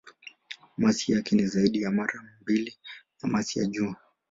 [0.77, 2.77] Masi yake ni zaidi ya mara mbili
[3.23, 3.95] ya masi ya Jua.